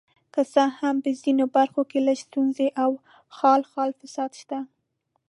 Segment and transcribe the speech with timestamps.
[0.33, 2.91] که څه هم په ځینو برخو کې لږې ستونزې او
[3.37, 4.59] خال خال فساد شته.